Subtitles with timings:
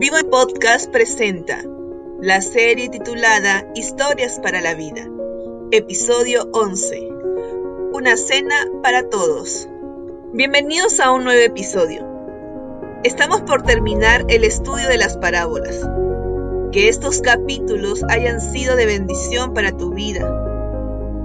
[0.00, 1.62] Vivo Podcast presenta
[2.22, 5.06] la serie titulada Historias para la Vida,
[5.72, 7.06] episodio 11.
[7.92, 9.68] Una cena para todos.
[10.32, 12.08] Bienvenidos a un nuevo episodio.
[13.04, 15.78] Estamos por terminar el estudio de las parábolas.
[16.72, 20.26] Que estos capítulos hayan sido de bendición para tu vida.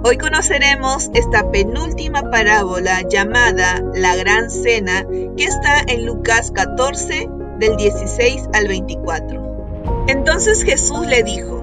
[0.04, 7.76] Hoy conoceremos esta penúltima parábola llamada La Gran Cena que está en Lucas 14 del
[7.76, 10.04] 16 al 24.
[10.08, 11.56] Entonces Jesús le dijo,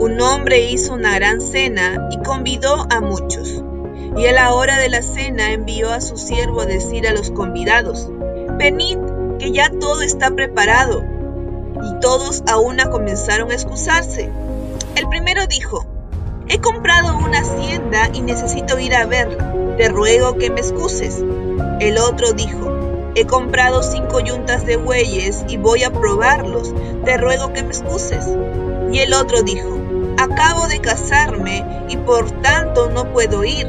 [0.00, 3.62] un hombre hizo una gran cena y convidó a muchos.
[4.16, 7.30] Y a la hora de la cena envió a su siervo a decir a los
[7.30, 8.08] convidados,
[8.58, 8.98] venid,
[9.38, 11.04] que ya todo está preparado.
[11.82, 14.30] Y todos a una comenzaron a excusarse.
[14.96, 15.84] El primero dijo,
[16.48, 19.54] he comprado una hacienda y necesito ir a verla.
[19.76, 21.22] Te ruego que me excuses.
[21.80, 22.77] El otro dijo,
[23.14, 26.72] He comprado cinco yuntas de bueyes y voy a probarlos.
[27.04, 28.26] Te ruego que me excuses.
[28.92, 29.78] Y el otro dijo,
[30.18, 33.66] Acabo de casarme y por tanto no puedo ir.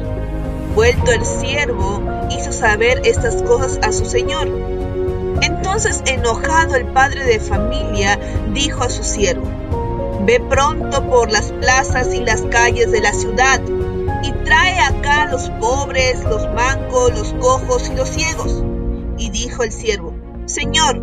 [0.74, 4.48] Vuelto el siervo, hizo saber estas cosas a su señor.
[5.42, 8.18] Entonces, enojado el padre de familia,
[8.52, 9.46] dijo a su siervo,
[10.22, 13.60] Ve pronto por las plazas y las calles de la ciudad
[14.22, 18.64] y trae acá los pobres, los mancos, los cojos y los ciegos
[19.20, 20.14] y dijo el siervo,
[20.46, 21.00] Señor,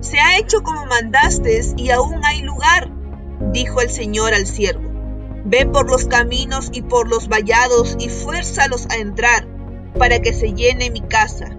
[0.00, 2.90] se ha hecho como mandaste y aún hay lugar.
[3.52, 4.82] Dijo el Señor al siervo,
[5.44, 9.46] Ve por los caminos y por los vallados y fuérzalos a entrar,
[9.98, 11.56] para que se llene mi casa.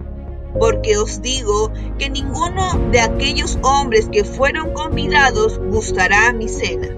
[0.58, 6.88] Porque os digo que ninguno de aquellos hombres que fueron convidados gustará mi cena.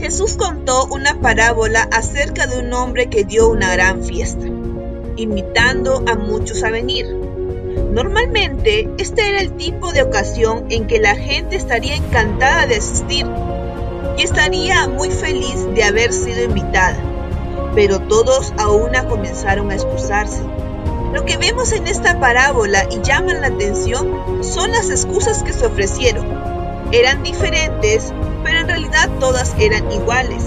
[0.00, 4.46] Jesús contó una parábola acerca de un hombre que dio una gran fiesta,
[5.16, 7.27] invitando a muchos a venir.
[7.90, 13.26] Normalmente, este era el tipo de ocasión en que la gente estaría encantada de asistir
[14.16, 16.96] y estaría muy feliz de haber sido invitada,
[17.74, 20.42] pero todos a una comenzaron a excusarse.
[21.12, 25.66] Lo que vemos en esta parábola y llaman la atención son las excusas que se
[25.66, 26.26] ofrecieron.
[26.92, 28.12] Eran diferentes,
[28.44, 30.44] pero en realidad todas eran iguales.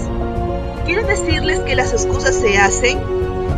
[0.86, 3.00] Quiero decirles que las excusas se hacen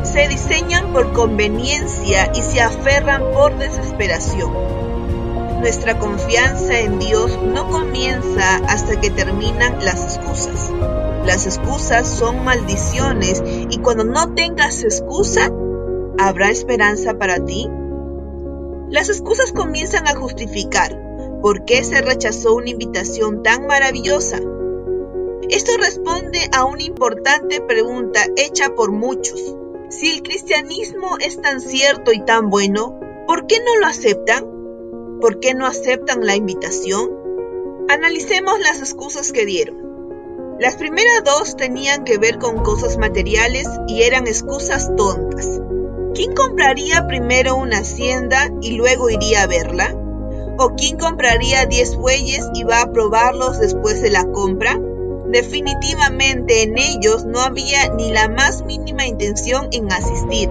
[0.04, 4.52] se diseñan por conveniencia y se aferran por desesperación.
[5.60, 10.70] Nuestra confianza en Dios no comienza hasta que terminan las excusas.
[11.24, 15.50] Las excusas son maldiciones y cuando no tengas excusa,
[16.18, 17.66] ¿habrá esperanza para ti?
[18.90, 21.00] Las excusas comienzan a justificar
[21.40, 24.38] por qué se rechazó una invitación tan maravillosa.
[25.48, 29.56] Esto responde a una importante pregunta hecha por muchos.
[29.98, 34.44] Si el cristianismo es tan cierto y tan bueno, ¿por qué no lo aceptan?
[35.20, 37.10] ¿Por qué no aceptan la invitación?
[37.88, 40.56] Analicemos las excusas que dieron.
[40.58, 45.60] Las primeras dos tenían que ver con cosas materiales y eran excusas tontas.
[46.12, 49.94] ¿Quién compraría primero una hacienda y luego iría a verla?
[50.58, 54.80] ¿O quién compraría 10 bueyes y va a probarlos después de la compra?
[55.34, 60.48] Definitivamente en ellos no había ni la más mínima intención en asistir.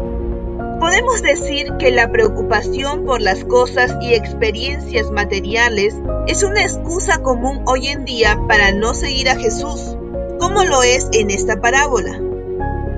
[0.78, 5.96] Podemos decir que la preocupación por las cosas y experiencias materiales
[6.28, 9.96] es una excusa común hoy en día para no seguir a Jesús,
[10.38, 12.20] como lo es en esta parábola.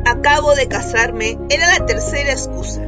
[0.07, 2.81] Acabo de casarme era la tercera excusa.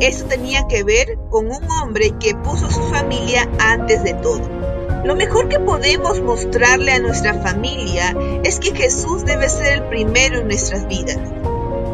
[0.00, 4.59] Eso tenía que ver con un hombre que puso su familia antes de todo.
[5.04, 10.40] Lo mejor que podemos mostrarle a nuestra familia es que Jesús debe ser el primero
[10.40, 11.18] en nuestras vidas.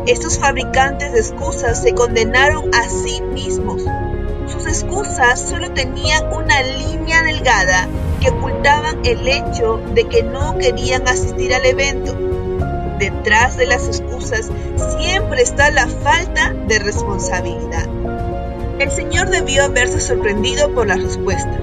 [0.07, 3.83] Estos fabricantes de excusas se condenaron a sí mismos.
[4.47, 7.89] Sus excusas solo tenían una línea delgada
[8.21, 12.17] que ocultaban el hecho de que no querían asistir al evento.
[12.99, 14.51] Detrás de las excusas
[14.99, 17.87] siempre está la falta de responsabilidad.
[18.79, 21.61] El Señor debió haberse sorprendido por la respuesta.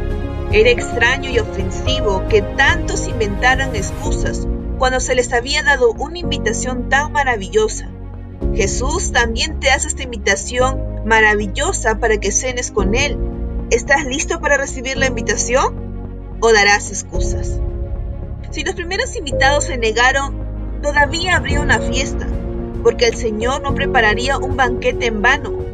[0.53, 4.47] Era extraño y ofensivo que tantos inventaran excusas
[4.77, 7.89] cuando se les había dado una invitación tan maravillosa.
[8.53, 13.17] Jesús también te hace esta invitación maravillosa para que cenes con Él.
[13.71, 16.37] ¿Estás listo para recibir la invitación?
[16.39, 17.59] ¿O darás excusas?
[18.51, 22.27] Si los primeros invitados se negaron, todavía habría una fiesta,
[22.83, 25.72] porque el Señor no prepararía un banquete en vano.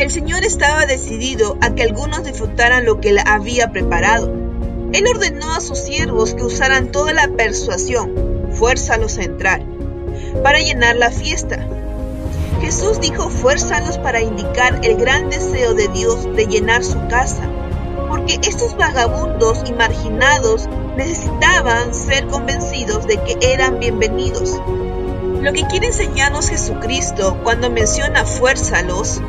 [0.00, 4.32] El Señor estaba decidido a que algunos disfrutaran lo que él había preparado.
[4.94, 9.60] Él ordenó a sus siervos que usaran toda la persuasión, fuérzalos a entrar,
[10.42, 11.68] para llenar la fiesta.
[12.62, 17.46] Jesús dijo fuérzalos para indicar el gran deseo de Dios de llenar su casa.
[18.08, 24.60] porque estos vagabundos y marginados necesitaban ser convencidos de que eran bienvenidos.
[25.42, 29.20] Lo que quiere enseñarnos Jesucristo cuando menciona fuérzalos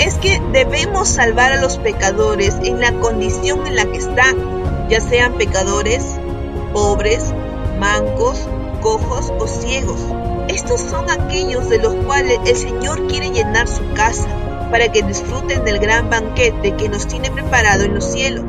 [0.00, 4.98] es que debemos salvar a los pecadores en la condición en la que están, ya
[4.98, 6.16] sean pecadores,
[6.72, 7.22] pobres,
[7.78, 8.48] mancos,
[8.80, 10.00] cojos o ciegos.
[10.48, 14.26] Estos son aquellos de los cuales el Señor quiere llenar su casa
[14.70, 18.44] para que disfruten del gran banquete que nos tiene preparado en los cielos.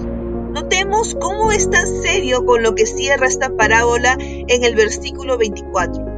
[0.54, 6.11] Notemos cómo es tan serio con lo que cierra esta parábola en el versículo 24.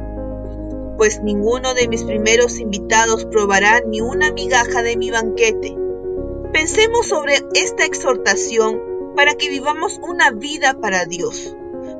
[1.04, 5.76] Pues ninguno de mis primeros invitados probará ni una migaja de mi banquete.
[6.50, 8.80] Pensemos sobre esta exhortación
[9.14, 11.54] para que vivamos una vida para Dios,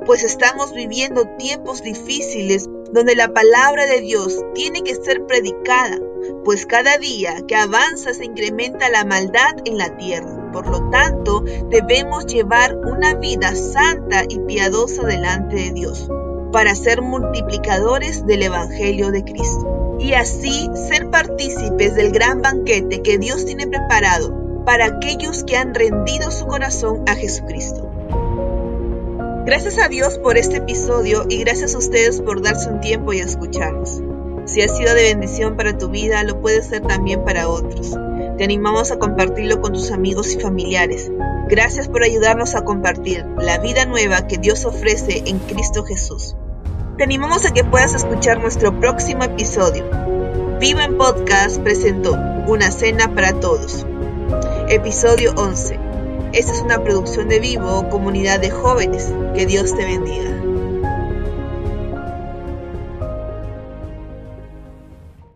[0.07, 5.99] pues estamos viviendo tiempos difíciles donde la palabra de Dios tiene que ser predicada,
[6.43, 10.51] pues cada día que avanza se incrementa la maldad en la tierra.
[10.51, 16.09] Por lo tanto, debemos llevar una vida santa y piadosa delante de Dios,
[16.55, 23.17] para ser multiplicadores del Evangelio de Cristo, y así ser partícipes del gran banquete que
[23.17, 27.91] Dios tiene preparado para aquellos que han rendido su corazón a Jesucristo.
[29.45, 33.19] Gracias a Dios por este episodio y gracias a ustedes por darse un tiempo y
[33.19, 34.01] escucharnos.
[34.45, 37.97] Si ha sido de bendición para tu vida, lo puede ser también para otros.
[38.37, 41.11] Te animamos a compartirlo con tus amigos y familiares.
[41.49, 46.37] Gracias por ayudarnos a compartir la vida nueva que Dios ofrece en Cristo Jesús.
[46.97, 49.85] Te animamos a que puedas escuchar nuestro próximo episodio.
[50.59, 52.13] Viva en Podcast presentó
[52.47, 53.85] Una Cena para Todos.
[54.69, 55.85] Episodio 11
[56.35, 59.09] esta es una producción de Vivo, comunidad de jóvenes.
[59.35, 60.34] Que Dios te bendiga.